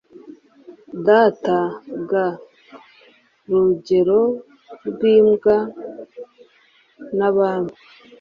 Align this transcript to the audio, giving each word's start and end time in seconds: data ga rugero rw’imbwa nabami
data 1.05 1.55
ga 2.09 2.25
rugero 3.49 4.19
rw’imbwa 4.87 5.57
nabami 7.17 7.73